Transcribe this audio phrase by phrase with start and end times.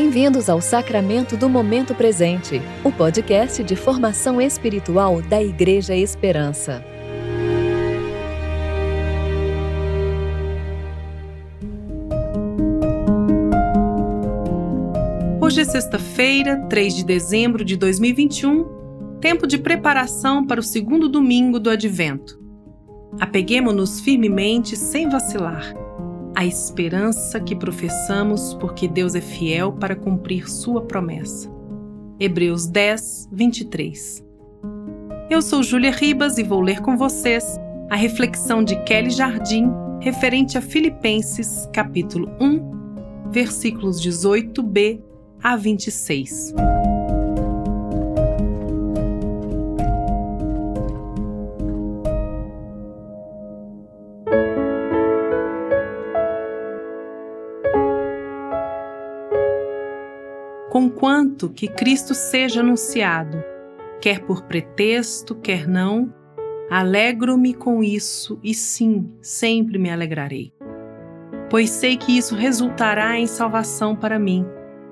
[0.00, 6.84] Bem-vindos ao Sacramento do Momento Presente, o podcast de formação espiritual da Igreja Esperança.
[15.40, 21.58] Hoje é sexta-feira, 3 de dezembro de 2021, tempo de preparação para o segundo domingo
[21.58, 22.40] do Advento.
[23.18, 25.87] Apeguemos-nos firmemente, sem vacilar
[26.38, 31.50] a esperança que professamos, porque Deus é fiel para cumprir Sua promessa.
[32.20, 34.24] Hebreus 10, 23.
[35.28, 37.58] Eu sou Júlia Ribas e vou ler com vocês
[37.90, 39.68] a reflexão de Kelly Jardim
[40.00, 45.02] referente a Filipenses, capítulo 1, versículos 18b
[45.42, 46.54] a 26.
[60.98, 63.40] Conquanto que Cristo seja anunciado,
[64.00, 66.12] quer por pretexto, quer não,
[66.68, 70.52] alegro-me com isso e sim, sempre me alegrarei.
[71.48, 74.44] Pois sei que isso resultará em salvação para mim,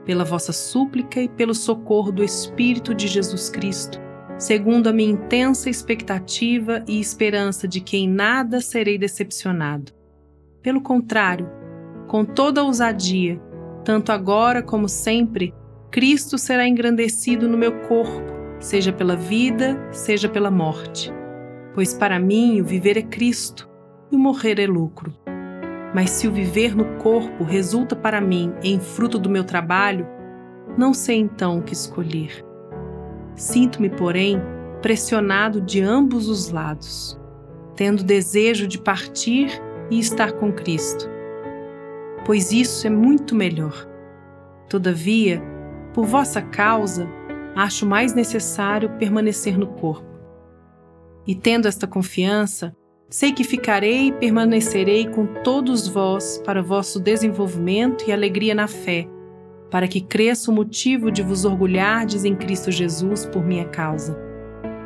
[0.04, 4.00] pela vossa súplica e pelo socorro do Espírito de Jesus Cristo,
[4.38, 9.90] segundo a minha intensa expectativa e esperança de que em nada serei decepcionado.
[10.62, 11.50] Pelo contrário,
[12.06, 13.42] com toda ousadia,
[13.84, 15.52] tanto agora como sempre,
[15.90, 21.12] Cristo será engrandecido no meu corpo, seja pela vida, seja pela morte.
[21.74, 23.68] Pois para mim o viver é Cristo
[24.10, 25.14] e o morrer é lucro.
[25.94, 30.06] Mas se o viver no corpo resulta para mim em fruto do meu trabalho,
[30.76, 32.44] não sei então o que escolher.
[33.34, 34.40] Sinto-me, porém,
[34.82, 37.18] pressionado de ambos os lados,
[37.74, 39.50] tendo desejo de partir
[39.90, 41.08] e estar com Cristo.
[42.24, 43.86] Pois isso é muito melhor.
[44.68, 45.42] Todavia,
[45.96, 47.08] por vossa causa,
[47.56, 50.06] acho mais necessário permanecer no corpo.
[51.26, 52.76] E tendo esta confiança,
[53.08, 59.08] sei que ficarei e permanecerei com todos vós para vosso desenvolvimento e alegria na fé,
[59.70, 64.18] para que cresça o motivo de vos orgulhardes em Cristo Jesus por minha causa,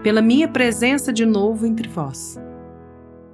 [0.04, 2.38] pela minha presença de novo entre vós.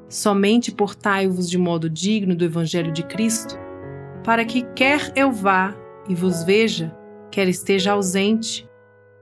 [0.09, 3.55] Somente portai-vos de modo digno do Evangelho de Cristo,
[4.25, 5.77] para que quer eu vá
[6.09, 6.96] e vos veja,
[7.37, 8.67] quer esteja ausente,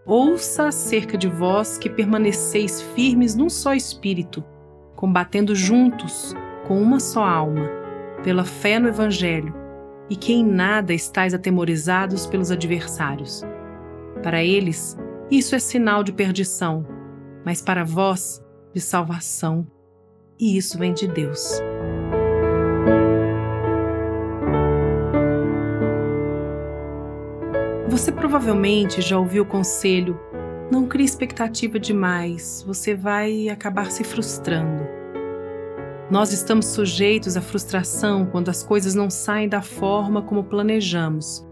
[0.06, 4.44] ouça acerca de vós que permaneceis firmes num só espírito,
[4.94, 6.32] combatendo juntos,
[6.64, 7.68] com uma só alma,
[8.22, 9.52] pela fé no Evangelho,
[10.08, 13.42] e que em nada estáis atemorizados pelos adversários.
[14.22, 14.96] Para eles,
[15.28, 16.86] isso é sinal de perdição,
[17.44, 18.40] mas para vós,
[18.72, 19.66] de salvação,
[20.38, 21.60] e isso vem de Deus.
[27.94, 30.18] Você provavelmente já ouviu o conselho:
[30.68, 34.84] não crie expectativa demais, você vai acabar se frustrando.
[36.10, 41.46] Nós estamos sujeitos à frustração quando as coisas não saem da forma como planejamos,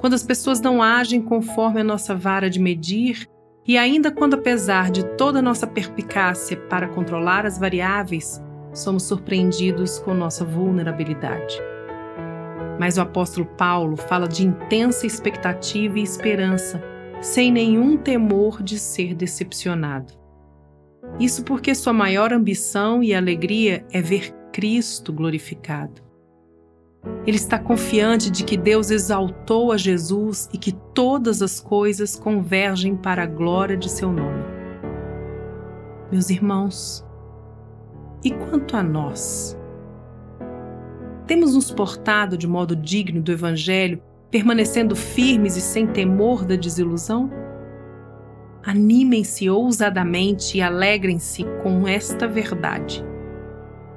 [0.00, 3.28] quando as pessoas não agem conforme a nossa vara de medir
[3.64, 10.00] e ainda quando, apesar de toda a nossa perpicácia para controlar as variáveis, somos surpreendidos
[10.00, 11.62] com nossa vulnerabilidade.
[12.78, 16.82] Mas o apóstolo Paulo fala de intensa expectativa e esperança,
[17.20, 20.12] sem nenhum temor de ser decepcionado.
[21.18, 26.02] Isso porque sua maior ambição e alegria é ver Cristo glorificado.
[27.26, 32.96] Ele está confiante de que Deus exaltou a Jesus e que todas as coisas convergem
[32.96, 34.42] para a glória de seu nome.
[36.10, 37.04] Meus irmãos,
[38.24, 39.56] e quanto a nós?
[41.26, 47.30] Temos nos portado de modo digno do Evangelho, permanecendo firmes e sem temor da desilusão?
[48.62, 53.02] Animem-se ousadamente e alegrem-se com esta verdade.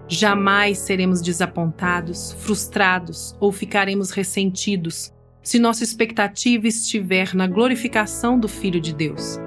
[0.08, 5.12] Jamais seremos desapontados, frustrados ou ficaremos ressentidos
[5.44, 9.38] se nossa expectativa estiver na glorificação do Filho de Deus.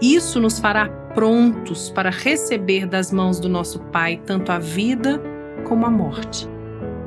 [0.00, 5.20] Isso nos fará prontos para receber das mãos do nosso Pai tanto a vida
[5.64, 6.48] como a morte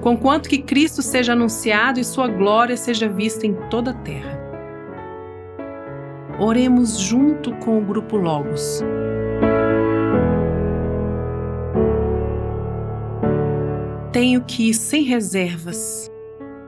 [0.03, 4.37] conquanto que Cristo seja anunciado e sua glória seja vista em toda a terra.
[6.37, 8.81] Oremos junto com o grupo Logos.
[14.11, 16.11] Tenho que, sem reservas,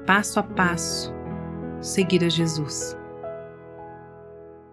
[0.07, 1.13] passo a passo,
[1.81, 2.97] seguir a Jesus.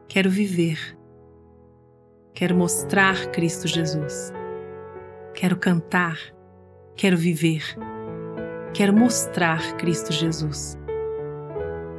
[0.07, 0.79] Quero viver.
[2.33, 4.33] Quero mostrar Cristo Jesus.
[5.35, 6.17] Quero cantar.
[6.95, 7.77] Quero viver
[8.75, 10.79] Quero mostrar Cristo Jesus.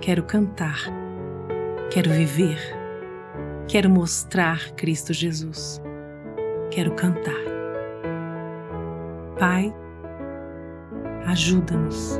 [0.04, 0.75] quero cantar,
[1.90, 2.60] quero viver,
[3.70, 5.81] quero mostrar Cristo Jesus,
[6.70, 7.42] quero cantar.
[9.40, 9.74] Pai,
[11.25, 12.20] ajuda-nos.